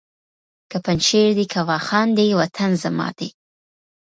[0.71, 3.29] که پنجشېر دی که واخان دی وطن زما دی